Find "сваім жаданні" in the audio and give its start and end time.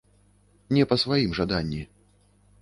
1.03-1.81